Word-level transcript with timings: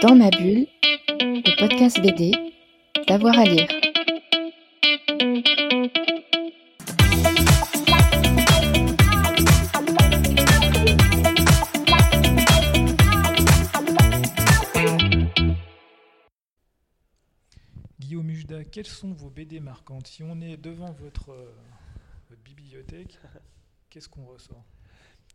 Dans 0.00 0.14
ma 0.14 0.30
bulle, 0.30 0.66
le 1.18 1.58
podcast 1.58 2.00
BD, 2.00 2.30
d'avoir 3.08 3.36
à 3.36 3.44
lire. 3.44 3.66
Guillaume 17.98 18.30
Ujda, 18.30 18.62
quelles 18.64 18.86
sont 18.86 19.12
vos 19.12 19.30
BD 19.30 19.58
marquantes 19.58 20.06
Si 20.06 20.22
on 20.22 20.40
est 20.40 20.56
devant 20.56 20.92
votre, 20.92 21.30
euh, 21.30 21.52
votre 22.30 22.42
bibliothèque, 22.42 23.18
qu'est-ce 23.90 24.08
qu'on 24.08 24.26
ressort? 24.26 24.64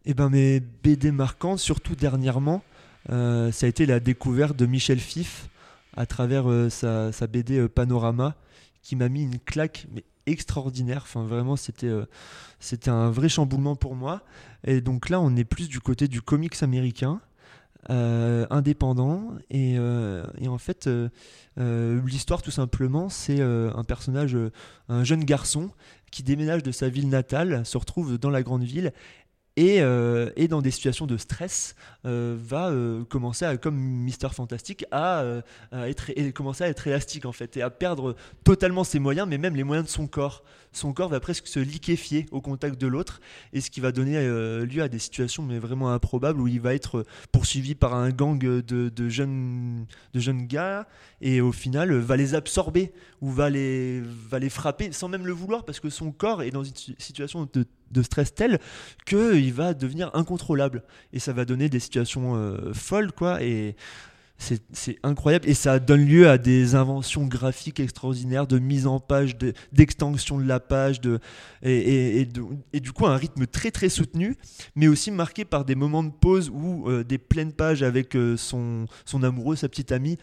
Eh 0.06 0.14
ben 0.14 0.30
mes 0.30 0.62
BD 0.62 1.12
marquantes, 1.12 1.60
surtout 1.60 1.96
dernièrement, 1.96 2.64
ça 3.10 3.66
a 3.66 3.70
été 3.70 3.86
la 3.86 4.00
découverte 4.00 4.56
de 4.56 4.66
Michel 4.66 5.00
Fif 5.00 5.50
à 5.96 6.06
travers 6.06 6.50
euh, 6.50 6.70
sa, 6.70 7.28
BD 7.28 7.60
euh, 7.60 7.70
Panorama, 7.70 8.36
qui 8.82 8.96
m'a 8.96 9.10
mis 9.10 9.24
une 9.24 9.40
claque 9.40 9.88
mais 9.94 10.04
extraordinaire. 10.26 11.02
Enfin 11.04 11.24
vraiment, 11.24 11.56
c'était 11.56 11.88
euh, 11.88 12.06
un 12.88 13.12
vrai 13.12 13.30
chamboulement 13.30 13.76
pour 13.76 13.96
moi. 13.96 14.22
Et 14.66 14.82
donc 14.82 15.10
là, 15.10 15.20
on 15.22 15.36
est 15.36 15.44
plus 15.44 15.70
du 15.70 15.80
côté 15.80 16.08
du 16.08 16.22
comics 16.22 16.62
américain. 16.64 17.22
euh, 17.90 18.46
indépendant 18.50 19.34
et, 19.50 19.76
euh, 19.78 20.24
en 20.48 20.58
fait 20.58 20.88
euh, 20.88 21.10
euh, 21.60 22.02
l'histoire 22.06 22.42
tout 22.42 22.52
simplement 22.52 23.10
c'est 23.10 23.42
euh, 23.42 23.72
un 23.76 23.84
personnage 23.84 24.36
euh, 24.36 24.52
un 24.88 25.04
jeune 25.04 25.26
garçon 25.26 25.70
qui 26.10 26.24
déménage 26.24 26.64
de 26.64 26.72
sa 26.72 26.88
ville 26.88 27.10
natale 27.10 27.66
se 27.66 27.78
retrouve 27.78 28.18
dans 28.18 28.30
la 28.30 28.42
grande 28.42 28.64
ville 28.64 28.94
et, 29.56 29.82
euh, 29.82 30.32
et 30.36 30.48
dans 30.48 30.62
des 30.62 30.72
situations 30.72 31.06
de 31.06 31.18
stress 31.18 31.76
euh, 32.06 32.36
va 32.40 32.70
euh, 32.70 33.04
commencer 33.04 33.46
à, 33.46 33.56
comme 33.58 33.76
Mister 33.78 34.30
Fantastic 34.32 34.86
à, 34.92 35.24
être, 35.72 36.12
commencer 36.32 36.64
à 36.64 36.70
être 36.70 36.88
élastique 36.88 37.26
en 37.26 37.32
fait 37.32 37.56
et 37.58 37.62
à 37.62 37.70
perdre 37.70 38.16
totalement 38.44 38.84
ses 38.84 39.00
moyens 39.00 39.28
mais 39.28 39.38
même 39.38 39.56
les 39.56 39.64
moyens 39.64 39.88
de 39.88 39.92
son 39.92 40.08
corps. 40.08 40.44
Son 40.72 40.92
corps 40.92 41.10
va 41.10 41.20
presque 41.20 41.46
se 41.46 41.60
liquéfier 41.60 42.26
au 42.32 42.42
contact 42.42 42.82
de 42.82 42.88
l'autre 42.88 43.22
et 43.54 43.62
ce 43.62 43.70
qui 43.70 43.80
va 43.80 43.92
donner 43.92 44.20
lieu 44.66 44.82
à 44.82 44.88
des 44.90 44.98
situations 44.98 45.44
mais 45.44 45.60
vraiment 45.60 45.92
improbables 45.92 46.42
où 46.42 46.48
il 46.48 46.60
va 46.60 46.74
être 46.74 47.06
poursuivi 47.32 47.76
par 47.76 47.94
un 47.94 48.10
gang 48.10 48.40
de, 48.40 48.62
de 48.62 49.10
jeunes, 49.10 49.86
de 50.16 50.20
jeunes 50.20 50.48
gars 50.48 50.88
et 51.22 51.42
au 51.42 51.52
final 51.52 51.94
va 51.94 52.18
les 52.18 52.34
absorber 52.34 52.92
ou 53.22 53.30
va 53.30 53.52
les, 53.52 54.02
va 54.02 54.40
les 54.40 54.50
frapper 54.50 54.92
sans 54.92 55.10
même 55.10 55.28
le 55.28 55.34
vouloir 55.34 55.64
parce 55.64 55.80
que 55.80 55.92
son 55.92 56.12
corps 56.12 56.42
est 56.42 56.50
dans 56.52 56.64
une 56.64 56.76
si- 56.76 56.96
situation 56.98 57.48
de, 57.54 57.66
de 57.94 58.02
stress 58.02 58.34
telle 58.34 58.60
qu'il 59.06 59.54
va 59.54 59.74
devenir 59.74 60.12
incontrôlable. 60.14 60.84
Et 61.14 61.20
ça 61.20 61.34
va 61.34 61.46
donner 61.46 61.70
des 61.70 61.80
situations 61.80 62.36
euh, 62.36 62.74
folles 62.74 63.12
quoi. 63.12 63.42
Et 63.42 63.76
c'est 64.74 64.98
incroyable. 65.04 65.48
Et 65.48 65.54
ça 65.54 65.80
donne 65.80 66.06
lieu 66.06 66.28
à 66.28 66.38
des 66.38 66.76
inventions 66.76 67.26
graphiques 67.26 67.80
extraordinaires 67.80 68.46
de 68.46 68.60
mise 68.60 68.88
en 68.88 69.00
page, 69.00 69.38
de- 69.38 69.54
d'extension 69.72 70.38
de, 70.38 70.44
la 70.44 70.60
page, 70.60 71.00
de, 71.00 71.20
et, 71.62 72.26
du 72.26 72.92
coup 72.92 73.06
un 73.06 73.16
rythme 73.16 73.46
très 73.48 73.72
très 73.72 73.88
soutenu, 73.88 74.36
mais 74.76 74.88
aussi 74.88 75.12
marqué 75.12 75.46
par 75.46 75.64
des 75.64 75.76
moments 75.76 76.04
de 76.04 76.12
pause 76.12 76.50
ou 76.54 76.90
euh, 76.90 77.06
des 77.06 77.20
pleines 77.20 77.54
pages 77.54 77.84
avec 77.84 78.16
euh, 78.18 78.36
son, 78.36 78.86
son 79.06 79.24
amoureux, 79.24 79.56
sa 79.56 79.70
petite 79.70 79.92
amie, 79.94 80.18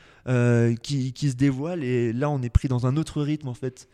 qui, 0.82 1.12
qui 1.12 1.30
se 1.30 1.36
dévoile 1.36 1.82
et 1.82 2.12
là 2.12 2.30
on 2.30 2.42
est 2.42 2.50
pris 2.50 2.68
dans 2.68 2.86
un 2.86 2.96
autre 2.96 3.22
rythme 3.22 3.48
en 3.48 3.54
fait. 3.54 3.88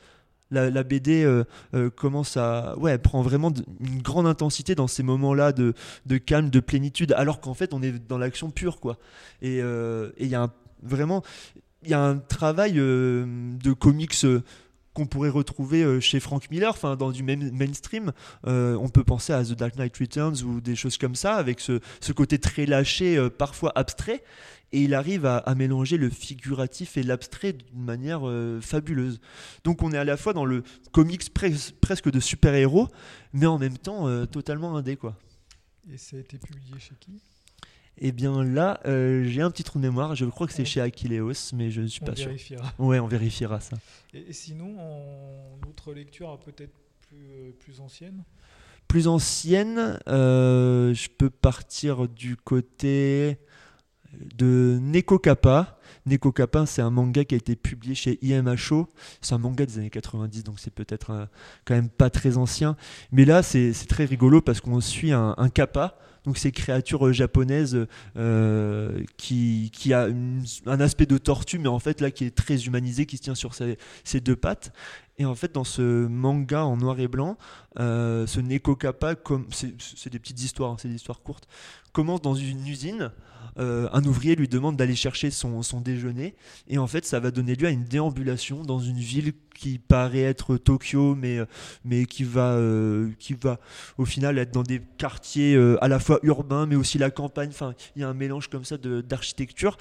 La, 0.51 0.83
BD 0.85 1.25
euh, 1.25 1.45
euh, 1.75 1.91
commence 1.91 2.37
à. 2.37 2.79
Ouais, 2.79 2.93
elle 2.93 3.01
prend 3.01 3.21
vraiment 3.21 3.53
une 3.81 4.01
grande 4.01 4.27
intensité 4.27 4.75
dans 4.77 4.87
ces 4.87 5.03
moments-là 5.03 5.53
de, 5.53 5.75
de 6.07 6.19
calme, 6.19 6.51
de 6.51 6.61
plénitude, 6.61 7.13
alors 7.13 7.41
qu'en 7.41 7.55
fait 7.55 7.75
on 7.75 7.83
est 7.83 7.93
dans 8.07 8.19
l'action 8.19 8.51
pure 8.51 8.79
quoi. 8.79 8.97
Et 9.43 9.61
euh, 9.61 10.11
il 10.19 10.29
y 10.29 10.37
a 10.37 10.51
vraiment 10.83 11.23
il 11.83 11.91
y 11.91 11.95
a 11.95 12.01
un 12.01 12.19
travail 12.19 12.75
de 12.75 13.73
comics 13.73 14.15
qu'on 14.97 15.07
pourrait 15.07 15.29
retrouver 15.29 15.83
euh, 15.83 16.01
chez 16.01 16.21
Frank 16.21 16.51
Miller, 16.51 16.71
enfin 16.71 16.97
dans 16.97 17.11
du 17.11 17.23
main- 17.23 17.53
mainstream. 17.53 18.13
Euh, 18.47 18.77
on 18.81 18.89
peut 18.89 19.05
penser 19.05 19.35
à 19.35 19.45
The 19.45 19.53
Dark 19.53 19.77
Knight 19.77 19.95
Returns 19.99 20.43
ou 20.43 20.63
des 20.63 20.75
choses 20.75 20.97
comme 20.97 21.15
ça, 21.15 21.35
avec 21.35 21.61
ce, 21.61 21.81
côté 22.13 22.39
très 22.39 22.65
lâché, 22.65 23.19
euh, 23.19 23.29
parfois 23.29 23.73
abstrait. 23.75 24.25
Et 24.73 24.81
il 24.83 24.95
arrive 24.95 25.27
à, 25.27 25.55
mélanger 25.55 25.99
le 25.99 26.09
figuratif 26.09 26.97
et 26.97 27.03
l'abstrait 27.03 27.53
d'une 27.53 27.85
manière 27.85 28.23
fabuleuse. 28.61 29.21
Donc 29.63 29.81
on 29.83 29.93
est 29.93 29.97
à 29.97 30.05
la 30.05 30.17
fois 30.17 30.33
dans 30.33 30.45
le 30.45 30.65
comics 30.91 31.23
pres- 31.33 31.73
presque 31.81 32.11
de 32.11 32.19
super-héros, 32.19 32.89
mais 33.33 33.47
en 33.47 33.59
même 33.59 33.79
temps 33.79 34.27
totalement 34.27 34.77
indé 34.77 34.97
quoi. 34.97 35.15
Et 35.89 35.97
ça 35.97 36.17
a 36.17 36.21
été 36.21 36.37
publié 36.37 36.81
chez 36.81 36.97
qui? 36.99 37.23
Et 37.99 38.13
bien 38.13 38.45
là, 38.45 38.81
euh, 38.87 39.25
j'ai 39.25 39.41
un 39.41 39.51
petit 39.51 39.65
trou 39.65 39.79
de 39.79 39.85
mémoire. 39.85 40.15
Je 40.15 40.25
crois 40.27 40.47
que 40.47 40.53
c'est 40.53 40.61
Ouais. 40.61 40.65
chez 40.67 40.81
Achilleos, 40.81 41.33
mais 41.55 41.71
je 41.71 41.81
ne 41.81 41.87
suis 41.87 42.01
On 42.03 42.07
pas 42.07 42.17
sûr. 42.17 42.27
vérifiera. 42.27 42.73
Ouais, 42.79 42.99
on 42.99 43.07
vérifiera 43.07 43.61
ça. 43.61 43.77
Et, 44.13 44.27
et 44.29 44.33
sinon, 44.33 44.77
en 44.79 45.69
autre 45.69 45.93
lecture 45.95 46.39
peut-être 46.45 46.75
plus, 47.09 47.17
euh, 47.31 47.51
plus 47.59 47.81
ancienne 47.81 48.23
Plus 48.89 49.09
ancienne, 49.09 49.99
euh, 50.09 50.93
je 50.95 51.09
peux 51.09 51.31
partir 51.31 52.07
du 52.09 52.37
côté 52.37 53.39
de 54.13 54.79
Neko 54.81 55.19
Kappa. 55.19 55.79
Neko 56.05 56.31
Kappa, 56.33 56.67
c'est 56.67 56.83
un 56.83 56.91
manga 56.91 57.25
qui 57.25 57.35
a 57.35 57.39
été 57.39 57.57
publié 57.57 57.95
chez 57.95 58.19
IMHO. 58.23 58.89
C'est 59.21 59.35
un 59.35 59.39
manga 59.39 59.65
des 59.67 59.79
années 59.79 59.91
90, 59.91 60.45
donc 60.45 60.61
c'est 60.61 60.73
peut-être 60.73 61.11
euh, 61.11 61.27
quand 61.65 61.75
même 61.75 61.89
pas 61.89 62.11
très 62.11 62.37
ancien. 62.37 62.77
Mais 63.11 63.25
là, 63.25 63.43
c'est 63.43 63.73
c'est 63.73 63.87
très 63.87 64.05
rigolo 64.05 64.41
parce 64.41 64.61
qu'on 64.61 64.81
suit 64.81 65.13
un, 65.13 65.35
un 65.39 65.49
kappa. 65.49 65.99
Donc 66.27 66.39
ces 66.39 66.51
créatures 66.51 67.07
euh, 67.07 67.13
japonaises 67.13 67.87
euh, 68.17 69.05
qui, 69.17 69.71
a 69.93 70.09
un 70.67 70.81
aspect 70.81 71.07
de 71.07 71.19
tortue, 71.19 71.59
mais 71.59 71.69
en 71.69 71.79
fait 71.79 72.01
là 72.01 72.11
qui 72.11 72.25
est 72.25 72.35
très 72.35 72.67
humanisé, 72.67 73.07
qui 73.07 73.17
se 73.17 73.23
tient 73.23 73.37
sur 73.37 73.55
ses, 73.55 74.21
deux 74.21 74.37
pattes. 74.37 74.73
Et 75.19 75.25
en 75.25 75.35
fait, 75.35 75.53
dans 75.53 75.65
ce 75.65 76.07
manga 76.07 76.65
en 76.65 76.77
noir 76.77 77.01
et 77.01 77.09
blanc, 77.09 77.39
euh, 77.79 78.27
ce 78.27 78.41
Neko 78.41 78.77
Kappa, 78.77 79.15
c'est 79.51 80.11
des 80.11 80.19
petites 80.19 80.43
histoires, 80.43 80.73
hein, 80.73 80.77
c'est 80.79 80.89
des 80.89 80.97
histoires 80.97 81.23
courtes, 81.23 81.49
commence 81.93 82.21
dans 82.21 82.35
une 82.35 82.67
usine. 82.67 83.13
Euh, 83.59 83.89
un 83.93 84.05
ouvrier 84.05 84.37
lui 84.37 84.49
demande 84.49 84.77
d'aller 84.77 84.95
chercher 84.95 85.31
son, 85.31 85.63
déjeuner, 85.81 86.35
et 86.69 86.79
en 86.79 86.87
fait, 86.87 87.05
ça 87.05 87.21
va 87.21 87.31
donner 87.31 87.55
lieu 87.55 87.67
à 87.67 87.71
une 87.71 87.85
déambulation 87.85 88.63
dans 88.63 88.79
une 88.79 88.99
ville 88.99 89.33
qui 89.55 89.79
paraît 89.79 90.23
être 90.23 90.57
Tokyo, 90.57 91.15
mais, 91.15 91.39
euh, 91.39 91.47
mais 91.85 92.07
qui, 92.07 92.25
va, 92.25 92.53
euh, 92.53 93.11
qui 93.19 93.35
va 93.35 93.59
au 93.97 94.05
final 94.05 94.39
être 94.39 94.53
dans 94.53 94.63
des 94.63 94.83
quartiers 94.99 95.57
à 95.81 95.89
la 95.89 95.99
fois 95.99 96.19
urbains, 96.23 96.67
mais 96.67 96.77
aussi 96.77 96.99
la 96.99 97.11
campagne. 97.11 97.49
Enfin, 97.49 97.75
il 97.95 98.03
y 98.03 98.05
a 98.05 98.09
un 98.09 98.15
mélange 98.15 98.49
comme 98.49 98.65
ça 98.65 98.77
d'architecture. 98.79 99.77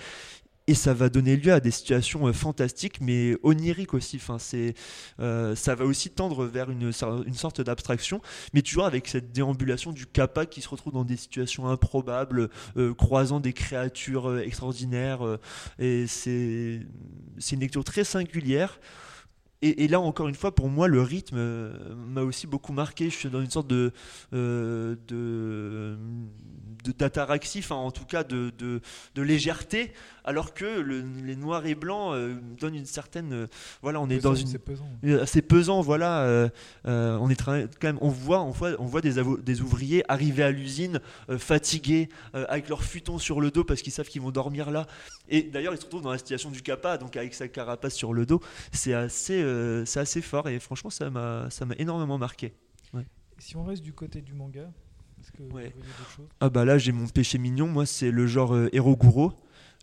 Et 0.67 0.73
ça 0.73 0.95
va 0.95 1.09
donner 1.09 1.37
lieu 1.37 1.53
à 1.53 1.59
des 1.59 1.69
situations 1.69 2.27
euh, 2.27 2.33
fantastiques, 2.33 2.99
mais 2.99 3.37
oniriques 3.43 3.93
aussi. 3.93 4.15
Enfin, 4.15 4.37
euh, 5.19 5.55
ça 5.55 5.75
va 5.75 5.85
aussi 5.85 6.09
tendre 6.09 6.45
vers 6.45 6.71
une, 6.71 6.91
une 7.27 7.33
sorte 7.33 7.61
d'abstraction, 7.61 8.19
mais 8.53 8.63
toujours 8.63 8.85
avec 8.85 9.07
cette 9.07 9.31
déambulation 9.31 9.91
du 9.91 10.07
kappa 10.07 10.47
qui 10.47 10.61
se 10.61 10.69
retrouve 10.69 10.93
dans 10.93 11.05
des 11.05 11.17
situations 11.17 11.67
improbables, 11.67 12.49
euh, 12.77 12.95
croisant 12.95 13.39
des 13.39 13.53
créatures 13.53 14.39
extraordinaires. 14.39 15.21
et 15.77 16.07
c'est, 16.07 16.79
c'est 17.37 17.55
une 17.55 17.61
lecture 17.61 17.83
très 17.83 18.03
singulière. 18.03 18.79
Et, 19.65 19.83
et 19.83 19.87
là, 19.87 19.99
encore 19.99 20.27
une 20.27 20.35
fois, 20.35 20.53
pour 20.53 20.69
moi, 20.69 20.87
le 20.87 21.01
rythme 21.01 21.37
euh, 21.37 21.73
m'a 21.95 22.21
aussi 22.21 22.45
beaucoup 22.47 22.73
marqué. 22.73 23.09
Je 23.09 23.15
suis 23.15 23.29
dans 23.29 23.41
une 23.41 23.49
sorte 23.49 23.67
de, 23.67 23.91
euh, 24.33 24.95
de, 25.07 25.97
d'ataraxie, 26.97 27.59
enfin, 27.59 27.75
en 27.75 27.89
tout 27.91 28.05
cas 28.05 28.23
de, 28.23 28.51
de, 28.59 28.79
de 29.15 29.21
légèreté, 29.21 29.91
alors 30.23 30.53
que 30.53 30.65
le- 30.65 31.03
les 31.25 31.35
noirs 31.35 31.65
et 31.65 31.73
blancs 31.73 32.13
euh, 32.13 32.35
donnent 32.59 32.75
une 32.75 32.85
certaine. 32.85 33.33
euh, 33.33 33.47
voilà, 33.81 33.99
on 34.01 34.09
est 34.09 34.19
dans 34.19 34.35
une 34.35 34.47
C'est 34.47 34.59
pesant. 34.59 34.87
assez 35.21 35.41
pesant 35.41 35.81
voilà 35.81 36.49
on 36.85 37.29
est 37.29 37.41
quand 37.43 37.53
même 37.83 37.97
on 38.01 38.09
voit 38.09 38.41
on 38.41 38.51
voit 38.51 38.71
on 38.79 38.85
voit 38.85 39.01
des, 39.01 39.15
des 39.43 39.61
ouvriers 39.61 40.03
arriver 40.11 40.43
à 40.43 40.51
l'usine 40.51 40.99
fatigués 41.37 42.09
avec 42.33 42.69
leur 42.69 42.83
futon 42.83 43.17
sur 43.17 43.41
le 43.41 43.51
dos 43.51 43.63
parce 43.63 43.81
qu'ils 43.81 43.93
savent 43.93 44.07
qu'ils 44.07 44.21
vont 44.21 44.31
dormir 44.31 44.71
là 44.71 44.87
et 45.29 45.43
d'ailleurs 45.43 45.73
ils 45.73 45.77
se 45.79 45.83
retrouvent 45.85 46.01
dans 46.03 46.11
la 46.11 46.17
situation 46.17 46.49
du 46.51 46.61
kappa 46.61 46.97
donc 46.97 47.17
avec 47.17 47.34
sa 47.34 47.47
carapace 47.47 47.93
sur 47.95 48.13
le 48.13 48.25
dos 48.25 48.41
c'est 48.72 48.93
assez 48.93 49.41
c'est 49.85 49.99
assez 49.99 50.22
fort 50.22 50.47
et 50.49 50.59
franchement 50.59 50.90
ça 50.90 51.09
m'a 51.09 51.49
ça 51.49 51.66
m'a 51.66 51.75
énormément 51.78 52.17
marqué. 52.17 52.53
Si 53.37 53.57
on 53.57 53.66
reste 53.66 53.84
du 53.84 53.91
côté 53.91 54.22
du 54.22 54.34
manga, 54.34 54.72
est-ce 55.19 55.31
que 55.34 55.40
Ouais. 55.43 55.47
vous 55.49 55.49
voyez 55.52 55.73
choses? 56.16 56.28
Ah 56.40 56.49
bah 56.49 56.63
là 56.63 56.78
j'ai 56.78 56.93
mon 56.93 57.05
péché 57.07 57.37
mignon. 57.37 57.67
Moi 57.67 57.85
c'est 57.85 58.09
le 58.11 58.28
genre 58.28 58.53
euh, 58.55 58.69
Eroguro 58.73 59.34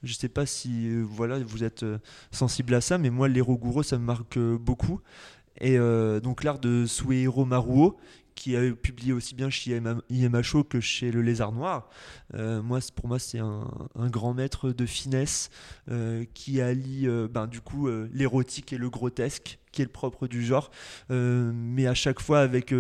je 0.03 0.15
sais 0.15 0.29
pas 0.31 0.47
si 0.47 0.89
euh, 0.89 1.03
voilà 1.03 1.39
vous 1.39 1.63
êtes 1.63 1.83
euh, 1.85 1.99
sensible 2.33 2.75
à 2.75 2.81
ça 2.81 2.97
mais 2.99 3.11
moi 3.11 3.29
l'Eroguro 3.29 3.83
ça 3.83 3.99
me 3.99 4.05
marque 4.05 4.37
euh, 4.39 4.57
beaucoup. 4.59 5.01
Et 5.61 5.79
euh, 5.79 6.19
donc 6.19 6.45
l'art 6.45 6.59
de 6.59 6.87
Suehiro 6.87 7.45
Maruo 7.45 7.99
qui 8.35 8.57
a 8.57 8.73
publié 8.73 9.13
aussi 9.13 9.35
bien 9.35 9.51
chez 9.51 9.81
IMHO 10.11 10.65
que 10.65 10.81
chez 10.81 11.11
Le 11.11 11.23
Lézard 11.23 11.53
Noir. 11.53 11.89
Euh, 12.35 12.63
moi, 12.63 12.81
pour 12.95 13.09
moi, 13.09 13.19
c'est 13.19 13.39
un, 13.39 13.67
grand 13.97 14.35
maître 14.35 14.71
de 14.71 14.87
finesse 14.87 15.51
euh, 15.91 16.25
qui 16.35 16.61
allie 16.61 17.07
euh, 17.07 17.29
ben, 17.29 17.47
du 17.47 17.61
coup 17.61 17.89
l'érotique 18.13 18.73
et 18.73 18.79
le 18.79 18.91
grotesque, 18.91 19.59
qui 19.71 19.81
est 19.81 19.85
le 19.85 19.91
propre 19.91 20.27
du 20.27 20.45
genre. 20.45 20.71
mais 21.11 21.87
à 21.87 21.95
chaque 21.95 22.21
fois, 22.21 22.41
avec, 22.41 22.75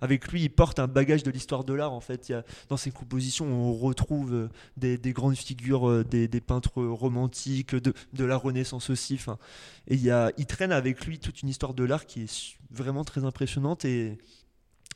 avec 0.00 0.28
lui, 0.28 0.42
il 0.42 0.50
porte 0.50 0.78
un 0.78 0.86
bagage 0.86 1.22
de 1.22 1.30
l'histoire 1.30 1.64
de 1.64 1.72
l'art. 1.72 1.92
En 1.92 2.00
fait, 2.00 2.32
dans 2.68 2.76
ses 2.76 2.90
compositions, 2.90 3.46
on 3.46 3.72
retrouve 3.72 4.48
des, 4.76 4.98
grandes 5.12 5.36
figures 5.36 6.04
des, 6.04 6.28
peintres 6.40 6.82
romantiques, 6.82 7.74
de, 7.74 7.94
de, 8.12 8.24
la 8.24 8.36
Renaissance 8.36 8.90
aussi. 8.90 9.18
et 9.88 9.94
il, 9.94 10.02
y 10.02 10.10
a, 10.10 10.32
il 10.36 10.46
traîne 10.46 10.72
avec 10.72 11.06
lui 11.06 11.18
toute 11.18 11.42
une 11.42 11.48
histoire 11.48 11.74
de 11.74 11.84
l'art 11.84 12.06
qui 12.06 12.22
est 12.22 12.56
vraiment 12.70 13.04
très 13.04 13.24
impressionnante 13.24 13.84
et 13.84 14.18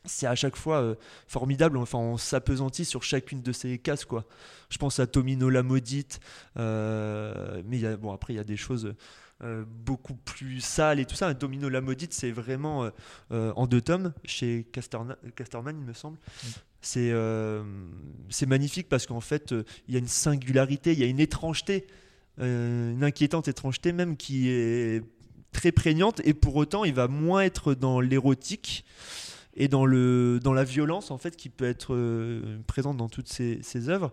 c'est 0.08 0.26
à 0.26 0.34
chaque 0.34 0.56
fois 0.56 0.82
euh, 0.82 0.94
formidable. 1.26 1.76
Enfin, 1.76 1.98
on 1.98 2.16
s'apesantit 2.16 2.84
sur 2.84 3.02
chacune 3.02 3.42
de 3.42 3.52
ces 3.52 3.78
cases, 3.78 4.04
quoi. 4.04 4.24
Je 4.70 4.78
pense 4.78 4.98
à 4.98 5.06
Tomino 5.06 5.48
la 5.48 5.62
maudite, 5.62 6.20
euh, 6.58 7.62
mais 7.66 7.78
y 7.78 7.86
a, 7.86 7.96
bon, 7.96 8.12
après, 8.12 8.32
il 8.32 8.36
y 8.36 8.40
a 8.40 8.44
des 8.44 8.56
choses 8.56 8.94
euh, 9.42 9.64
beaucoup 9.66 10.14
plus 10.14 10.60
sales 10.60 11.00
et 11.00 11.06
tout 11.06 11.14
ça. 11.14 11.32
Tomino 11.34 11.68
la 11.68 11.80
maudite, 11.80 12.12
c'est 12.12 12.32
vraiment 12.32 12.90
en 13.30 13.66
deux 13.66 13.80
tomes 13.80 14.12
chez 14.24 14.66
Casterman, 14.72 15.16
il 15.78 15.84
me 15.84 15.92
semble. 15.92 16.18
C'est 16.80 17.12
c'est 18.28 18.46
magnifique 18.46 18.88
parce 18.88 19.06
qu'en 19.06 19.20
fait, 19.20 19.54
il 19.86 19.94
y 19.94 19.96
a 19.96 20.00
une 20.00 20.08
singularité, 20.08 20.92
il 20.92 20.98
y 20.98 21.04
a 21.04 21.06
une 21.06 21.20
étrangeté, 21.20 21.86
une 22.38 23.02
inquiétante 23.02 23.48
étrangeté 23.48 23.92
même 23.92 24.16
qui 24.16 24.48
est 24.48 25.02
très 25.52 25.72
prégnante 25.72 26.20
et 26.24 26.34
pour 26.34 26.56
autant, 26.56 26.84
il 26.84 26.94
va 26.94 27.08
moins 27.08 27.42
être 27.42 27.74
dans 27.74 28.00
l'érotique 28.00 28.84
et 29.58 29.68
dans, 29.68 29.84
le, 29.84 30.40
dans 30.42 30.54
la 30.54 30.64
violence 30.64 31.10
en 31.10 31.18
fait 31.18 31.36
qui 31.36 31.50
peut 31.50 31.66
être 31.66 31.92
euh, 31.92 32.58
présente 32.66 32.96
dans 32.96 33.08
toutes 33.08 33.28
ces, 33.28 33.58
ces 33.62 33.90
œuvres. 33.90 34.12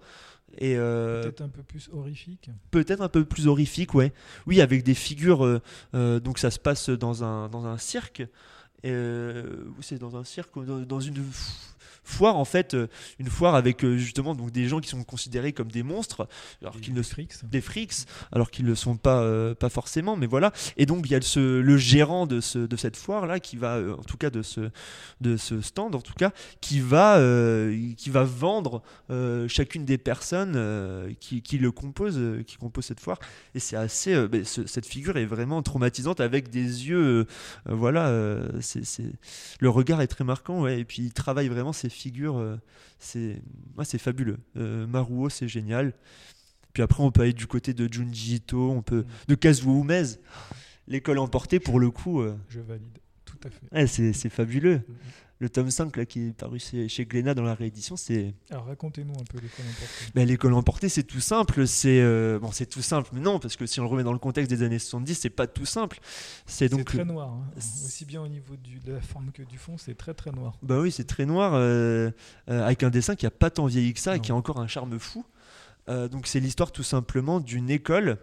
Et 0.57 0.75
euh, 0.75 1.21
peut-être 1.23 1.41
un 1.41 1.49
peu 1.49 1.63
plus 1.63 1.89
horrifique. 1.93 2.49
Peut-être 2.71 3.01
un 3.01 3.09
peu 3.09 3.25
plus 3.25 3.47
horrifique, 3.47 3.93
ouais. 3.93 4.13
Oui, 4.47 4.61
avec 4.61 4.83
des 4.83 4.93
figures. 4.93 5.45
Euh, 5.93 6.19
donc 6.19 6.39
ça 6.39 6.49
se 6.49 6.59
passe 6.59 6.89
dans 6.89 7.23
un, 7.23 7.49
dans 7.49 7.65
un 7.65 7.77
cirque. 7.77 8.23
c'est 8.83 9.99
dans 9.99 10.15
un 10.17 10.23
cirque, 10.23 10.51
dans, 10.65 10.79
dans 10.79 10.99
une 10.99 11.23
foire 12.05 12.37
en 12.37 12.45
fait, 12.45 12.73
euh, 12.73 12.87
une 13.19 13.27
foire 13.27 13.55
avec 13.55 13.83
euh, 13.83 13.97
justement 13.97 14.35
donc 14.35 14.51
des 14.51 14.67
gens 14.67 14.79
qui 14.79 14.89
sont 14.89 15.03
considérés 15.03 15.53
comme 15.53 15.71
des 15.71 15.83
monstres, 15.83 16.27
alors 16.61 16.79
qu'ils 16.79 16.93
ne 16.93 17.01
des 17.43 17.61
frics, 17.61 17.93
alors 18.31 18.51
qu'ils 18.51 18.65
ne 18.65 18.75
sont 18.75 18.97
pas 18.97 19.21
euh, 19.21 19.55
pas 19.55 19.69
forcément, 19.69 20.15
mais 20.15 20.27
voilà. 20.27 20.51
Et 20.77 20.85
donc 20.85 21.05
il 21.05 21.11
y 21.11 21.15
a 21.15 21.21
ce, 21.21 21.59
le 21.59 21.77
gérant 21.77 22.27
de, 22.27 22.41
ce, 22.41 22.59
de 22.59 22.75
cette 22.75 22.97
foire 22.97 23.25
là 23.25 23.39
qui 23.39 23.57
va, 23.57 23.79
en 23.79 24.03
tout 24.03 24.17
cas 24.17 24.29
de 24.29 24.41
ce 24.41 24.69
de 25.21 25.37
ce 25.37 25.61
stand 25.61 25.95
en 25.95 26.01
tout 26.01 26.13
cas, 26.13 26.31
qui 26.61 26.79
va 26.79 27.19
qui 27.97 28.09
va 28.09 28.23
vendre 28.23 28.81
chacune 29.47 29.85
des 29.85 29.97
personnes 29.97 31.15
qui, 31.19 31.41
qui, 31.41 31.57
le 31.57 31.71
composent, 31.71 32.21
qui 32.45 32.57
composent 32.57 32.85
cette 32.85 32.99
foire. 32.99 33.19
Et 33.53 33.59
c'est 33.59 33.75
assez, 33.75 34.15
cette 34.43 34.85
figure 34.85 35.17
est 35.17 35.25
vraiment 35.25 35.61
traumatisante 35.61 36.19
avec 36.19 36.49
des 36.49 36.87
yeux, 36.87 37.25
voilà, 37.65 38.11
c'est 38.61 38.85
le 39.59 39.69
regard 39.69 40.01
est 40.01 40.07
très 40.07 40.23
marquant, 40.23 40.61
ouais. 40.61 40.79
Et 40.79 40.85
puis 40.85 41.01
il 41.03 41.13
travaille 41.13 41.47
vraiment 41.47 41.73
ses 41.73 41.89
figure, 41.95 42.37
euh, 42.37 42.59
c'est 42.99 43.41
c'est 43.83 43.97
fabuleux. 43.97 44.37
Euh, 44.57 44.87
Maruo, 44.87 45.29
c'est 45.29 45.47
génial. 45.47 45.93
Puis 46.73 46.83
après, 46.83 47.03
on 47.03 47.11
peut 47.11 47.21
aller 47.21 47.33
du 47.33 47.47
côté 47.47 47.73
de 47.73 47.91
Junji 47.91 48.35
Ito, 48.35 48.71
on 48.71 48.81
peut, 48.81 49.01
mm. 49.01 49.05
de 49.29 49.35
Kazuo 49.35 49.81
Umez. 49.81 50.19
L'école 50.87 51.17
emportée, 51.19 51.59
pour 51.59 51.79
le 51.79 51.89
coup. 51.89 52.21
Euh, 52.21 52.37
Je 52.49 52.59
valide, 52.59 52.99
tout 53.25 53.37
à 53.43 53.49
fait. 53.49 53.87
c'est 53.87 54.29
fabuleux. 54.29 54.77
Mm, 54.77 54.91
mm 54.91 54.95
le 55.39 55.49
tome 55.49 55.69
5 55.69 55.97
là, 55.97 56.05
qui 56.05 56.27
est 56.27 56.33
paru 56.33 56.59
chez, 56.59 57.05
Glénat 57.05 57.33
dans 57.33 57.43
la 57.43 57.55
réédition, 57.55 57.97
c'est. 57.97 58.33
Alors 58.49 58.65
racontez-nous 58.65 59.13
un 59.13 59.23
peu 59.29 59.39
l'école 59.39 59.65
emportée. 59.65 60.11
Ben, 60.13 60.27
l'école 60.27 60.53
emportée, 60.53 60.89
c'est 60.89 61.03
tout 61.03 61.19
simple. 61.19 61.67
C'est 61.67 62.01
euh, 62.01 62.39
bon, 62.39 62.51
c'est 62.51 62.65
tout 62.65 62.81
simple, 62.81 63.09
mais 63.13 63.19
non, 63.19 63.39
parce 63.39 63.57
que 63.57 63.65
si 63.65 63.79
on 63.79 63.83
le 63.83 63.89
remet 63.89 64.03
dans 64.03 64.13
le 64.13 64.19
contexte 64.19 64.49
des 64.49 64.63
années 64.63 64.79
70, 64.79 65.15
c'est 65.15 65.29
pas 65.29 65.47
tout 65.47 65.65
simple. 65.65 65.99
C'est 66.45 66.69
donc 66.69 66.85
très 66.85 67.03
noir, 67.03 67.29
hein. 67.29 67.51
aussi 67.57 68.05
bien 68.05 68.21
au 68.21 68.27
niveau 68.27 68.55
du, 68.55 68.79
de 68.79 68.93
la 68.93 69.01
forme 69.01 69.31
que 69.31 69.43
du 69.43 69.57
fond, 69.57 69.77
c'est 69.77 69.95
très 69.95 70.13
très 70.13 70.31
noir. 70.31 70.57
Bah 70.61 70.79
oui, 70.79 70.91
c'est 70.91 71.05
très 71.05 71.25
noir, 71.25 71.53
euh, 71.53 72.11
euh, 72.49 72.63
avec 72.63 72.83
un 72.83 72.89
dessin 72.89 73.15
qui 73.15 73.25
a 73.25 73.31
pas 73.31 73.49
tant 73.49 73.65
vieilli 73.65 73.93
que 73.93 73.99
ça 73.99 74.15
et 74.15 74.19
qui 74.21 74.31
a 74.31 74.35
encore 74.35 74.59
un 74.59 74.67
charme 74.67 74.97
fou. 74.99 75.25
donc 75.87 76.27
c'est 76.27 76.39
l'histoire 76.39 76.71
tout 76.71 76.83
simplement 76.83 77.39
d'une 77.41 77.69
école 77.69 78.17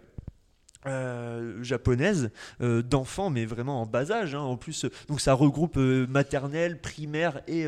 euh, 0.85 1.63
japonaise 1.63 2.31
euh, 2.61 2.81
d'enfants, 2.81 3.29
mais 3.29 3.45
vraiment 3.45 3.81
en 3.81 3.85
bas 3.85 4.11
âge. 4.11 4.35
Hein. 4.35 4.41
En 4.41 4.57
plus, 4.57 4.85
donc 5.07 5.21
ça 5.21 5.33
regroupe 5.33 5.77
euh, 5.77 6.05
maternelle, 6.07 6.81
primaire 6.81 7.41
et 7.47 7.65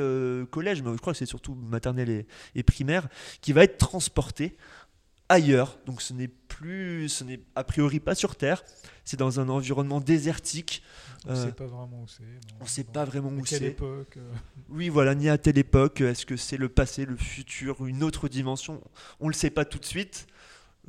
collège, 0.52 0.82
mais 0.82 0.92
je 0.92 0.98
crois 0.98 1.14
que 1.14 1.20
c'est 1.20 1.26
surtout 1.26 1.56
maternelle 1.56 2.26
et, 2.56 2.64
primaire, 2.64 3.08
qui 3.42 3.54
va 3.54 3.64
être 3.64 3.78
transporté 3.78 4.58
ailleurs. 5.30 5.78
Donc 5.86 6.02
ce 6.02 6.14
n'est 6.14 6.28
plus, 6.28 7.10
ce 7.10 7.24
n'est 7.24 7.40
a 7.56 7.64
priori 7.64 8.00
pas 8.00 8.16
sur 8.16 8.36
Terre. 8.36 8.64
C'est 9.04 9.18
dans 9.18 9.40
un 9.40 9.50
environnement 9.50 10.02
désertique. 10.02 10.84
On 11.28 11.32
ne 11.32 11.36
sait 11.36 11.52
pas 11.52 11.66
vraiment 11.66 12.02
où 12.04 12.08
c'est. 12.08 12.24
On 12.60 12.64
ne 12.64 12.70
sait 12.70 12.84
pas 12.84 13.06
vraiment 13.06 13.30
où 13.30 13.46
c'est. 13.46 13.62
époque 13.64 14.18
Oui, 14.70 14.90
voilà, 14.90 15.16
ni 15.16 15.30
à 15.30 15.38
telle 15.38 15.58
époque. 15.58 16.02
Est-ce 16.02 16.26
que 16.26 16.38
c'est 16.38 16.58
le 16.58 16.70
passé, 16.70 17.06
le 17.06 17.16
futur, 17.16 17.86
une 17.86 18.04
autre 18.04 18.28
dimension? 18.28 18.82
On 19.20 19.26
ne 19.26 19.32
le 19.32 19.36
sait 19.36 19.50
pas 19.50 19.66
tout 19.66 19.80
de 19.80 19.86
suite. 19.86 20.28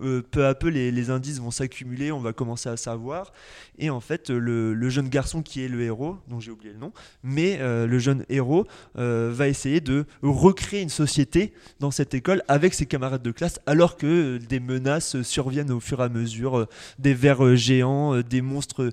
Euh, 0.01 0.23
peu 0.31 0.47
à 0.47 0.55
peu, 0.55 0.69
les, 0.69 1.11
indices 1.11 1.41
vont 1.41 1.51
s'accumuler, 1.51 2.11
on 2.13 2.21
va 2.21 2.33
commencer 2.33 2.69
à 2.69 2.77
savoir. 2.77 3.33
Et 3.79 3.91
en 3.91 4.01
fait, 4.01 4.31
le, 4.31 4.89
jeune 4.89 5.09
garçon 5.09 5.43
qui 5.43 5.63
est 5.65 5.69
le 5.69 5.83
héros, 5.83 6.17
dont 6.29 6.41
j'ai 6.41 6.51
oublié 6.51 6.73
le 6.73 6.79
nom, 6.79 6.93
mais 7.23 7.59
euh, 7.61 7.87
le 7.87 7.99
jeune 7.99 8.25
héros 8.29 8.67
euh, 8.99 9.31
va 9.33 9.49
essayer 9.49 9.81
de 9.81 10.05
recréer 10.23 10.83
une 10.83 10.89
société 10.89 11.53
dans 11.81 11.91
cette 11.91 12.15
école 12.15 12.43
avec 12.49 12.75
ses 12.75 12.87
camarades 12.87 13.23
de 13.23 13.31
classe, 13.31 13.61
alors 13.67 13.97
que 13.97 14.39
des 14.39 14.61
menaces 14.61 15.23
surviennent 15.23 15.71
au 15.71 15.81
fur 15.81 16.01
et 16.01 16.05
à 16.05 16.09
mesure, 16.09 16.67
des 16.99 17.15
vers 17.15 17.57
géants, 17.57 18.21
des 18.21 18.41
monstres 18.41 18.91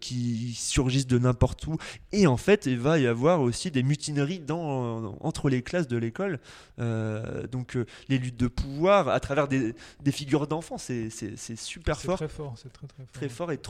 qui 0.00 0.54
surgissent 0.54 1.06
de 1.06 1.18
n'importe 1.18 1.66
où. 1.66 1.76
Et 2.12 2.26
en 2.26 2.36
fait, 2.36 2.66
il 2.66 2.78
va 2.78 2.98
y 2.98 3.06
avoir 3.06 3.40
aussi 3.40 3.70
des 3.70 3.82
mutineries 3.82 4.40
dans, 4.40 5.16
entre 5.20 5.48
les 5.48 5.62
classes 5.62 5.88
de 5.88 5.96
l'école. 5.96 6.38
donc, 6.78 7.78
les 8.08 8.18
luttes 8.18 8.38
de 8.38 8.48
pouvoir 8.48 9.08
à 9.08 9.20
travers 9.20 9.48
des, 9.48 9.74
des 10.02 10.12
figures 10.12 10.29
d'enfant, 10.38 10.78
c'est 10.78 11.10
super 11.56 12.00
fort. 12.00 12.16
Très 12.16 12.28
fort, 12.28 12.54
c'est 12.56 12.72
très, 12.72 12.86
très 12.86 13.04
fort. 13.04 13.12
Très 13.12 13.28
fort 13.28 13.52
et 13.52 13.60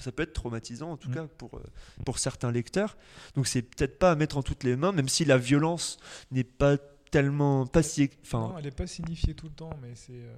ça 0.00 0.12
peut 0.12 0.22
être 0.22 0.32
traumatisant 0.32 0.92
en 0.92 0.96
tout 0.96 1.10
mm. 1.10 1.14
cas 1.14 1.26
pour, 1.38 1.56
euh, 1.56 1.62
pour 2.04 2.18
certains 2.18 2.52
lecteurs. 2.52 2.96
Donc 3.34 3.46
c'est 3.46 3.62
peut-être 3.62 3.98
pas 3.98 4.12
à 4.12 4.14
mettre 4.14 4.36
en 4.36 4.42
toutes 4.42 4.64
les 4.64 4.76
mains, 4.76 4.92
même 4.92 5.08
si 5.08 5.24
la 5.24 5.38
violence 5.38 5.98
n'est 6.30 6.44
pas 6.44 6.76
tellement 7.10 7.64
pas 7.64 7.84
si 7.84 8.10
enfin 8.24 8.52
elle 8.58 8.64
n'est 8.64 8.70
pas 8.72 8.88
signifiée 8.88 9.34
tout 9.34 9.46
le 9.46 9.52
temps 9.52 9.70
mais 9.80 9.94
c'est 9.94 10.10
euh, 10.14 10.34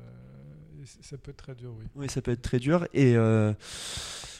ça 0.86 1.18
peut 1.18 1.30
être 1.30 1.36
très 1.36 1.54
dur 1.54 1.74
oui 1.78 1.84
oui 1.94 2.08
ça 2.08 2.22
peut 2.22 2.30
être 2.30 2.42
très 2.42 2.58
dur 2.58 2.86
et 2.92 3.16
euh, 3.16 3.52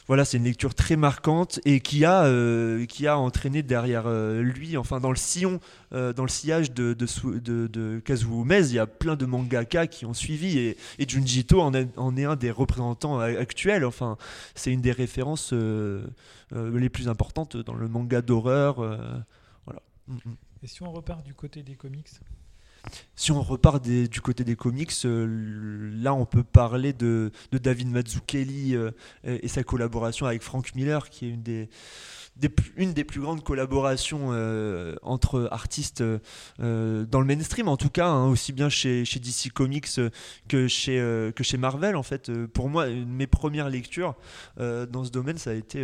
voilà, 0.07 0.23
c'est 0.23 0.37
une 0.37 0.45
lecture 0.45 0.73
très 0.73 0.95
marquante 0.95 1.59
et 1.65 1.81
qui 1.81 2.05
a, 2.05 2.23
euh, 2.23 2.85
qui 2.85 3.07
a 3.07 3.17
entraîné 3.17 3.61
derrière 3.61 4.03
euh, 4.07 4.41
lui, 4.41 4.77
enfin 4.77 5.01
dans 5.01 5.09
le 5.09 5.17
sillon, 5.17 5.59
dans 5.91 6.23
le 6.23 6.29
sillage 6.29 6.71
de, 6.71 6.93
de, 6.93 7.67
de, 7.67 7.99
Kazuo 7.99 8.43
Umez, 8.43 8.67
il 8.69 8.75
y 8.75 8.79
a 8.79 8.87
plein 8.87 9.17
de 9.17 9.25
mangaka 9.25 9.85
qui 9.85 10.05
ont 10.05 10.13
suivi 10.13 10.57
et, 10.57 10.77
et 10.97 11.07
Junji 11.07 11.41
Ito 11.41 11.61
en 11.61 11.73
est, 11.73 11.89
en 11.97 12.15
est, 12.15 12.23
un 12.23 12.37
des 12.37 12.51
représentants 12.51 13.19
actuels. 13.19 13.83
Enfin, 13.83 14.17
c'est 14.55 14.71
une 14.71 14.81
des 14.81 14.93
références 14.93 15.53
les 15.53 16.89
plus 16.89 17.09
importantes 17.09 17.57
dans 17.57 17.75
le 17.75 17.89
manga 17.89 18.21
d'horreur. 18.21 18.75
voilà. 19.65 19.81
Mm, 20.07 20.13
mm. 20.13 20.35
Et 20.63 20.67
si 20.67 20.83
on 20.83 20.91
repart 20.91 21.23
du 21.23 21.33
côté 21.33 21.63
des 21.63 21.75
comics? 21.75 22.09
Si 23.17 23.31
on 23.31 23.41
repart 23.41 23.83
du 23.83 24.21
côté 24.21 24.43
des 24.43 24.55
comics, 24.55 24.93
euh, 25.03 25.91
là 26.01 26.13
on 26.13 26.25
peut 26.25 26.43
parler 26.43 26.93
de, 26.93 27.31
David 27.51 27.89
Mazzucchelli 27.89 28.75
euh, 28.75 28.91
et, 29.23 29.47
sa 29.47 29.63
collaboration 29.63 30.27
avec 30.27 30.43
Frank 30.43 30.75
Miller, 30.75 31.09
qui 31.09 31.25
est 31.25 31.29
une 31.29 31.41
des, 31.41 31.67
une 32.75 32.93
des 32.93 33.03
plus 33.03 33.19
grandes 33.19 33.43
collaborations 33.43 34.29
euh, 34.31 34.95
entre 35.01 35.47
artistes 35.51 36.03
dans 36.59 37.19
le 37.19 37.25
mainstream, 37.25 37.67
en 37.67 37.75
tout 37.75 37.89
cas, 37.89 38.07
hein, 38.07 38.27
aussi 38.27 38.53
bien 38.53 38.69
chez, 38.69 39.03
chez, 39.03 39.19
DC 39.19 39.51
Comics 39.51 39.99
que 40.47 40.67
chez, 40.67 41.31
que 41.35 41.43
chez 41.43 41.57
Marvel. 41.57 41.95
En 41.95 42.03
fait, 42.03 42.31
pour 42.47 42.69
moi, 42.69 42.87
mes 42.87 43.27
premières 43.27 43.69
lectures 43.69 44.13
dans 44.57 45.03
ce 45.03 45.09
domaine, 45.09 45.39
ça 45.39 45.49
a 45.49 45.53
été 45.53 45.83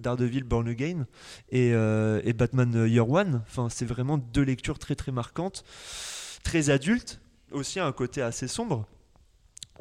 Daredevil 0.00 0.42
Born 0.42 0.66
Again 0.66 1.06
et, 1.52 1.68
et 1.68 2.32
Batman 2.32 2.88
Year 2.88 3.08
One. 3.08 3.42
Enfin, 3.46 3.68
c'est 3.70 3.86
vraiment 3.86 4.18
deux 4.18 4.42
lectures 4.42 4.80
très 4.80 4.96
très 4.96 5.12
marquantes 5.12 5.64
très 6.42 6.70
adulte, 6.70 7.20
aussi 7.50 7.80
un 7.80 7.92
côté 7.92 8.22
assez 8.22 8.48
sombre. 8.48 8.86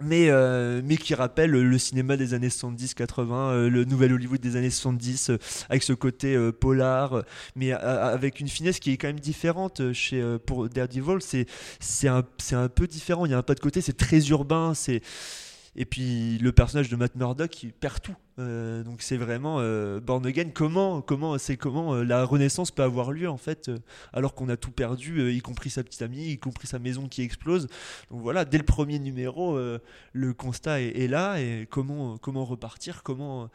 Mais, 0.01 0.29
euh, 0.29 0.81
mais 0.83 0.97
qui 0.97 1.13
rappelle 1.13 1.51
le 1.51 1.77
cinéma 1.77 2.17
des 2.17 2.33
années 2.33 2.49
70-80, 2.49 3.33
euh, 3.33 3.69
le 3.69 3.83
nouvel 3.83 4.13
Hollywood 4.13 4.39
des 4.39 4.55
années 4.55 4.69
70, 4.69 5.29
euh, 5.29 5.37
avec 5.69 5.83
ce 5.83 5.93
côté 5.93 6.37
polar, 6.59 7.23
mais 7.55 7.71
avec 7.71 8.39
une 8.39 8.47
finesse 8.47 8.79
qui 8.79 8.91
est 8.91 8.97
quand 8.97 9.07
même 9.07 9.19
différente 9.19 9.91
chez, 9.93 10.23
pour 10.45 10.69
Daredevil. 10.69 11.19
C'est, 11.79 12.07
un, 12.07 12.23
peu 12.69 12.87
différent, 12.87 13.25
il 13.25 13.31
y 13.31 13.35
a 13.35 13.37
un 13.37 13.43
pas 13.43 13.53
de 13.53 13.59
côté, 13.59 13.81
c'est 13.81 13.97
très 13.97 14.29
urbain, 14.29 14.73
c'est, 14.73 15.01
Et 15.75 15.85
puis 15.85 16.37
le 16.39 16.51
personnage 16.51 16.89
de 16.89 16.95
Matt 16.95 17.15
Murdock 17.15 17.49
qui 17.49 17.67
perd 17.67 18.01
tout. 18.01 18.15
Euh, 18.41 18.83
donc 18.83 19.01
c'est 19.01 19.17
vraiment 19.17 19.57
euh, 19.59 19.99
Born 19.99 20.25
Again. 20.25 20.49
Comment, 20.53 21.01
comment, 21.01 21.37
c'est 21.37 21.57
comment 21.57 21.93
euh, 21.93 22.03
la 22.03 22.25
renaissance 22.25 22.71
peut 22.71 22.83
avoir 22.83 23.11
lieu 23.11 23.29
en 23.29 23.37
fait, 23.37 23.71
alors 24.13 24.33
qu'on 24.33 24.49
a 24.49 24.57
tout 24.57 24.71
perdu, 24.71 25.31
y 25.31 25.41
compris 25.41 25.69
sa 25.69 25.83
petite 25.83 26.01
amie, 26.01 26.31
y 26.31 26.37
compris 26.37 26.67
sa 26.67 26.79
maison 26.79 27.07
qui 27.07 27.21
explose. 27.21 27.67
Donc 28.09 28.21
voilà, 28.21 28.45
dès 28.45 28.57
le 28.57 28.63
premier 28.63 28.99
numéro, 28.99 29.57
le 30.13 30.33
constat 30.33 30.81
est, 30.81 31.03
est 31.03 31.07
là 31.07 31.39
et 31.39 31.67
comment, 31.69 32.17
comment 32.17 32.45
repartir, 32.45 33.03
comment. 33.03 33.49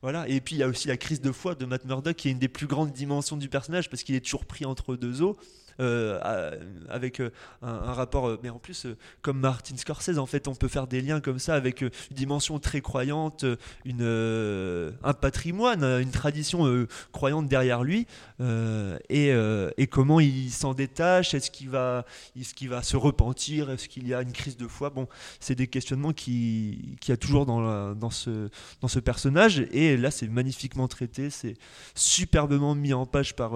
Voilà, 0.00 0.28
et 0.28 0.40
puis 0.40 0.54
il 0.54 0.58
y 0.58 0.62
a 0.62 0.68
aussi 0.68 0.86
la 0.86 0.96
crise 0.96 1.20
de 1.20 1.32
foi 1.32 1.56
de 1.56 1.64
Matt 1.64 1.84
Murdock 1.84 2.14
qui 2.14 2.28
est 2.28 2.30
une 2.30 2.38
des 2.38 2.48
plus 2.48 2.68
grandes 2.68 2.92
dimensions 2.92 3.36
du 3.36 3.48
personnage 3.48 3.90
parce 3.90 4.04
qu'il 4.04 4.14
est 4.14 4.20
toujours 4.20 4.46
pris 4.46 4.64
entre 4.64 4.94
deux 4.94 5.22
eaux. 5.22 5.36
Euh, 5.80 6.58
avec 6.88 7.20
euh, 7.20 7.30
un, 7.62 7.92
rapport, 7.92 8.26
euh, 8.26 8.40
mais 8.42 8.50
en 8.50 8.58
plus, 8.58 8.88
comme 9.22 9.38
Martin 9.38 9.76
Scorsese, 9.76 10.18
en 10.18 10.26
fait, 10.26 10.48
on 10.48 10.54
peut 10.56 10.66
faire 10.66 10.88
des 10.88 11.00
liens 11.00 11.20
comme 11.20 11.38
ça 11.38 11.54
avec 11.54 11.82
une 11.82 11.90
dimension 12.10 12.58
très 12.58 12.80
croyante, 12.80 13.44
un 13.86 15.12
patrimoine, 15.20 15.84
une 15.84 16.10
tradition 16.10 16.86
croyante 17.12 17.46
derrière 17.46 17.84
lui, 17.84 18.06
et, 18.40 19.86
comment 19.90 20.20
il 20.20 20.50
s'en 20.50 20.74
détache, 20.74 21.34
est-ce 21.34 21.50
qu'il 21.50 21.70
va, 21.70 22.04
est-ce 22.38 22.54
qu'il 22.54 22.70
va 22.70 22.82
se 22.82 22.96
repentir, 22.96 23.70
est-ce 23.70 23.88
qu'il 23.88 24.08
y 24.08 24.14
a 24.14 24.22
une 24.22 24.32
crise 24.32 24.56
de 24.56 24.66
foi? 24.66 24.90
Bon, 24.90 25.06
c'est 25.38 25.54
des 25.54 25.68
questionnements 25.68 26.12
qui, 26.12 26.96
qui 27.00 27.12
a 27.12 27.16
toujours 27.16 27.46
dans, 27.46 27.94
dans, 27.94 28.10
ce, 28.10 28.48
dans 28.80 28.88
ce 28.88 28.98
personnage, 28.98 29.60
et 29.70 29.96
là, 29.96 30.10
c'est 30.10 30.28
magnifiquement 30.28 30.88
traité, 30.88 31.30
c'est 31.30 31.54
superbement 31.94 32.74
mis 32.74 32.92
en 32.92 33.06
page 33.06 33.36
par. 33.36 33.52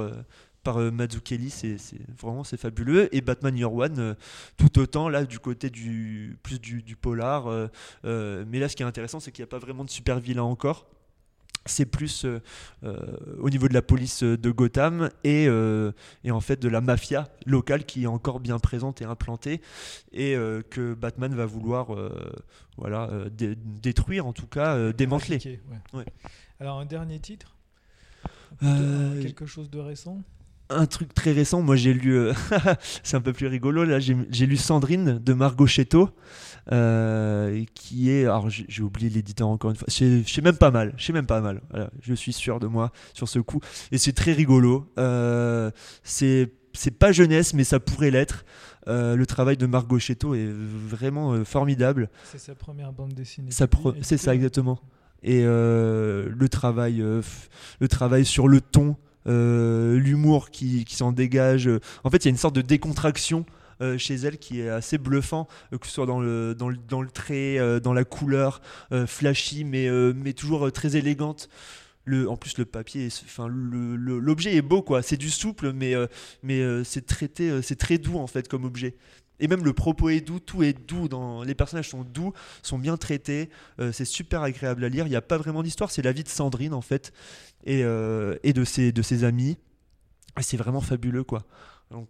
Par 0.63 0.79
euh, 0.79 0.91
Mazzucchelli, 0.91 1.51
c'est 1.51 1.77
vraiment 2.21 2.45
c'est 2.45 2.57
fabuleux. 2.57 3.15
Et 3.15 3.21
Batman 3.21 3.57
Year 3.57 3.73
One, 3.73 3.99
euh, 3.99 4.15
tout 4.57 4.79
autant 4.79 5.09
là 5.09 5.25
du 5.25 5.39
côté 5.39 5.71
du 5.71 6.39
plus 6.43 6.61
du, 6.61 6.83
du 6.83 6.97
polar. 6.97 7.47
euh, 7.49 8.45
mais 8.49 8.59
là, 8.59 8.69
ce 8.69 8.77
qui 8.77 8.83
est 8.83 8.87
intéressant, 8.87 9.21
c'est 9.21 9.33
qu'il 9.33 9.43
n'y 9.43 9.49
a 9.49 9.51
pas 9.51 9.59
vraiment 9.59 9.85
de 9.85 9.91
super 9.91 10.21
vilain 10.21 10.43
encore. 10.43 10.87
C'est 11.65 11.87
plus 11.87 12.25
euh, 12.25 12.41
euh, 12.83 12.97
au 13.39 13.49
niveau 13.49 13.69
de 13.69 13.75
la 13.75 13.83
police 13.83 14.25
de 14.25 14.51
Gotham 14.51 15.11
et, 15.23 15.47
euh, 15.47 15.93
et 16.25 16.33
en 16.33 16.41
fait 16.41 16.61
de 16.61 16.69
la 16.69 16.81
mafia 16.81 17.29
locale 17.47 17.85
qui 17.85 18.03
est 18.03 18.07
encore 18.09 18.41
bien 18.41 18.59
présente 18.59 19.01
et 19.01 19.05
implantée 19.05 19.61
et 20.11 20.35
que 20.71 20.95
Batman 20.95 21.33
va 21.37 21.47
vouloir 21.47 21.95
voilà, 22.77 23.09
dé- 23.31 23.55
détruire, 23.55 24.27
en 24.27 24.33
tout 24.33 24.49
cas 24.49 24.93
démanteler. 24.93 25.37
Appliqué, 25.37 25.61
ouais. 25.71 25.99
Ouais. 26.01 26.07
Alors 26.59 26.81
un 26.81 26.85
dernier 26.85 27.21
titre? 27.21 27.55
Quelque 28.61 29.47
chose 29.47 29.71
de 29.71 29.79
récent? 29.79 30.21
Un 30.71 30.87
truc 30.87 31.15
très 31.15 31.33
récent, 31.33 31.63
moi 31.63 31.77
j'ai 31.77 31.93
lu, 31.93 32.17
euh, 32.17 32.33
c'est 33.03 33.17
un 33.17 33.21
peu 33.21 33.33
plus 33.33 33.47
rigolo, 33.47 33.85
là. 33.85 33.99
J'ai 34.01 34.47
lu 34.47 34.57
Sandrine 34.57 35.19
de 35.19 35.33
Margot 35.33 35.67
Chetto, 35.67 36.11
euh, 36.71 37.65
qui 37.75 38.11
est, 38.11 38.23
alors 38.25 38.49
j'ai 38.49 38.83
oublié 38.83 39.11
l'éditeur 39.11 39.49
encore 39.49 39.71
une 39.71 39.77
fois, 39.77 39.89
c'est 39.89 40.23
c'est 40.27 40.43
même 40.43 40.57
pas 40.57 40.71
mal, 40.71 40.95
c'est 40.99 41.13
même 41.13 41.27
pas 41.27 41.41
mal, 41.41 41.61
Voilà, 41.71 41.91
je 42.01 42.15
suis 42.15 42.33
sûr 42.33 42.61
de 42.61 42.67
moi 42.67 42.93
sur 43.15 43.29
ce 43.29 43.39
coup, 43.39 43.61
et 43.91 43.99
c'est 43.99 44.13
très 44.13 44.33
rigolo, 44.33 44.87
euh, 44.99 45.71
c'est 46.03 46.53
c'est 46.75 46.93
pas 46.99 47.13
jeunesse 47.13 47.53
mais 47.53 47.65
ça 47.65 47.81
pourrait 47.81 48.11
l'être, 48.11 48.45
Euh, 48.89 49.15
le 49.15 49.27
travail 49.27 49.57
de 49.57 49.67
Margot 49.67 50.01
Chetto 50.01 50.35
est 50.35 50.51
vraiment 50.51 51.45
formidable, 51.45 52.09
C'est 52.25 52.39
sa 52.39 52.55
première 52.55 52.93
bande 52.93 53.13
dessinée. 53.15 53.51
C'est 53.51 54.17
ça 54.17 54.35
exactement. 54.35 54.81
Et 55.23 55.43
le 55.45 56.47
travail, 56.51 56.97
le 56.99 57.89
travail 57.89 58.25
sur 58.25 58.49
le 58.49 58.61
ton, 58.61 58.97
euh, 59.27 59.99
l'humour 59.99 60.51
qui, 60.51 60.85
qui 60.85 60.97
s'en 60.97 61.13
dégage. 61.13 61.69
En 62.05 62.11
fait, 62.11 62.19
il 62.19 62.25
y 62.27 62.29
a 62.29 62.31
une 62.31 62.37
sorte 62.37 62.55
de 62.55 62.63
décontraction 62.63 63.47
euh, 63.81 63.99
chez 63.99 64.15
elle 64.15 64.39
qui 64.39 64.61
est 64.61 64.69
assez 64.69 64.99
bluffant, 64.99 65.49
euh, 65.73 65.79
que 65.79 65.87
ce 65.87 65.93
soit 65.93 66.07
dans 66.07 66.21
le, 66.21 66.55
dans 66.55 66.69
le, 66.69 66.77
dans 66.89 67.03
le 67.03 67.11
trait, 67.11 67.59
dans 67.81 67.93
la 67.93 68.05
couleur, 68.05 68.61
flashy, 69.07 69.65
mais, 69.65 69.89
mais 70.15 70.33
toujours 70.33 70.71
très 70.73 70.97
élégante. 70.97 71.49
Le, 72.05 72.29
en 72.29 72.37
plus, 72.37 72.59
le 72.59 72.65
papier, 72.65 73.09
enfin, 73.25 73.47
l'objet 73.49 74.57
est 74.57 74.63
beau, 74.63 74.83
quoi. 74.83 75.03
C'est 75.03 75.17
du 75.17 75.31
souple, 75.31 75.73
mais, 75.73 75.95
mais 76.43 76.61
c'est 76.85 77.07
traité, 77.07 77.63
c'est 77.63 77.77
très 77.77 77.99
doux 77.99 78.19
en 78.19 78.27
fait 78.27 78.49
comme 78.49 78.65
objet. 78.65 78.97
Et 79.43 79.49
même 79.49 79.65
le 79.65 79.73
propos 79.73 80.09
est 80.09 80.21
doux, 80.21 80.39
tout 80.39 80.63
est 80.63 80.73
doux. 80.73 81.09
Les 81.45 81.57
personnages 81.57 81.91
sont 81.91 82.05
doux, 82.05 82.33
sont 82.63 82.79
bien 82.79 82.97
traités. 82.97 83.51
euh, 83.81 83.91
c'est 83.91 84.05
super 84.05 84.43
agréable 84.43 84.85
à 84.85 84.89
lire. 84.89 85.07
Il 85.07 85.11
n'y 85.11 85.17
a 85.17 85.21
pas 85.21 85.37
vraiment 85.37 85.65
d'histoire, 85.65 85.91
c'est 85.91 86.01
la 86.01 86.13
vie 86.13 86.23
de 86.23 86.29
Sandrine 86.29 86.73
en 86.73 86.81
fait 86.81 87.13
et, 87.65 87.83
euh, 87.83 88.37
de, 88.45 88.65
ses, 88.65 88.93
de 88.93 89.03
ses 89.03 89.25
amis. 89.25 89.59
C'est 90.41 90.57
vraiment 90.57 90.81
fabuleux 90.81 91.25
quoi. 91.25 91.43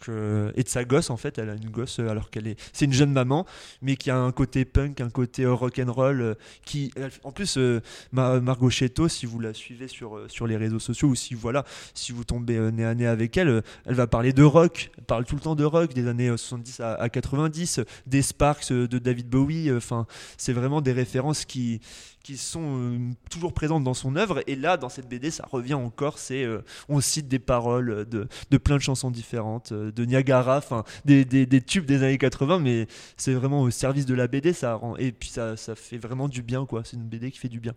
Euh, 0.08 0.50
et 0.56 0.62
de 0.62 0.68
sa 0.68 0.84
gosse 0.84 1.10
en 1.10 1.16
fait, 1.16 1.38
elle 1.38 1.50
a 1.50 1.54
une 1.54 1.70
gosse 1.70 1.98
euh, 2.00 2.08
alors 2.08 2.30
qu'elle 2.30 2.46
est, 2.46 2.58
c'est 2.72 2.84
une 2.84 2.92
jeune 2.92 3.12
maman, 3.12 3.46
mais 3.80 3.96
qui 3.96 4.10
a 4.10 4.16
un 4.18 4.32
côté 4.32 4.64
punk, 4.64 5.00
un 5.00 5.10
côté 5.10 5.44
euh, 5.44 5.52
rock 5.52 5.78
and 5.78 5.92
roll, 5.92 6.20
euh, 6.20 6.34
qui, 6.64 6.92
en 7.24 7.32
plus, 7.32 7.56
euh, 7.58 7.80
Ma- 8.12 8.40
Margot 8.40 8.70
Chetto, 8.70 9.08
si 9.08 9.26
vous 9.26 9.40
la 9.40 9.54
suivez 9.54 9.88
sur 9.88 10.20
sur 10.28 10.46
les 10.46 10.56
réseaux 10.56 10.78
sociaux 10.78 11.08
ou 11.08 11.14
si 11.14 11.34
voilà, 11.34 11.64
si 11.94 12.12
vous 12.12 12.24
tombez 12.24 12.58
nez 12.72 12.84
à 12.84 12.94
nez 12.94 13.06
avec 13.06 13.36
elle, 13.36 13.62
elle 13.86 13.94
va 13.94 14.06
parler 14.06 14.32
de 14.32 14.42
rock, 14.42 14.90
elle 14.98 15.04
parle 15.04 15.24
tout 15.24 15.34
le 15.34 15.40
temps 15.40 15.54
de 15.54 15.64
rock, 15.64 15.92
des 15.94 16.06
années 16.08 16.28
euh, 16.28 16.36
70 16.36 16.80
à, 16.80 16.94
à 16.94 17.08
90, 17.08 17.78
euh, 17.78 17.84
des 18.06 18.22
Sparks 18.22 18.72
de 18.72 18.98
David 18.98 19.28
Bowie, 19.28 19.72
enfin, 19.72 20.06
c'est 20.36 20.52
vraiment 20.52 20.80
des 20.80 20.92
références 20.92 21.44
qui 21.44 21.80
qui 22.22 22.36
sont 22.36 22.78
euh, 22.78 22.98
toujours 23.30 23.52
présentes 23.52 23.82
dans 23.84 23.94
son 23.94 24.16
œuvre 24.16 24.42
et 24.46 24.54
là 24.56 24.76
dans 24.76 24.88
cette 24.88 25.08
BD 25.08 25.30
ça 25.30 25.44
revient 25.50 25.74
encore 25.74 26.18
c'est 26.18 26.44
euh, 26.44 26.62
on 26.88 27.00
cite 27.00 27.26
des 27.28 27.38
paroles 27.38 28.06
de, 28.08 28.28
de 28.50 28.56
plein 28.58 28.76
de 28.76 28.82
chansons 28.82 29.10
différentes 29.10 29.72
euh, 29.72 29.90
de 29.90 30.04
Niagara 30.04 30.58
enfin 30.58 30.84
des, 31.04 31.24
des, 31.24 31.46
des 31.46 31.60
tubes 31.60 31.84
des 31.86 32.02
années 32.02 32.18
80 32.18 32.60
mais 32.60 32.86
c'est 33.16 33.34
vraiment 33.34 33.62
au 33.62 33.70
service 33.70 34.06
de 34.06 34.14
la 34.14 34.28
BD 34.28 34.52
ça 34.52 34.74
rend 34.74 34.96
et 34.96 35.10
puis 35.12 35.28
ça, 35.30 35.56
ça 35.56 35.74
fait 35.74 35.98
vraiment 35.98 36.28
du 36.28 36.42
bien 36.42 36.64
quoi 36.66 36.82
c'est 36.84 36.96
une 36.96 37.08
BD 37.08 37.30
qui 37.30 37.38
fait 37.38 37.48
du 37.48 37.60
bien 37.60 37.74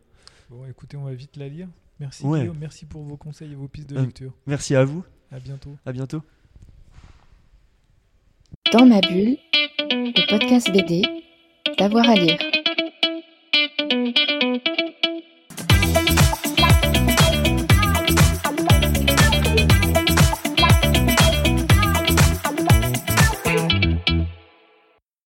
Bon, 0.48 0.64
écoutez, 0.68 0.96
on 0.96 1.06
va 1.06 1.14
vite 1.16 1.38
la 1.38 1.48
lire. 1.48 1.68
Merci 2.00 2.24
Ouais. 2.24 2.42
Guillaume, 2.42 2.58
merci 2.60 2.86
pour 2.86 3.02
vos 3.02 3.18
conseils 3.18 3.52
et 3.52 3.56
vos 3.56 3.68
pistes 3.68 3.90
de 3.90 3.98
Euh, 3.98 4.02
lecture. 4.06 4.32
merci 4.46 4.76
à 4.76 4.86
vous 4.86 5.04
À 5.32 5.40
bientôt. 5.40 5.76
à 5.88 5.92
bientôt 5.92 6.22
Dans 8.72 8.86
ma 8.86 9.02
bulle, 9.02 9.38
le 9.80 10.30
podcast 10.30 10.72
BD, 10.72 11.02
d'avoir 11.80 12.08
à 12.08 12.14
lire. 12.14 12.38
Thank 13.88 14.68
you. 14.68 14.75